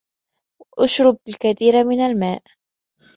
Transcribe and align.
اشرب 0.77 1.17
الكثير 1.29 1.83
من 1.83 1.99
الماء 1.99 2.43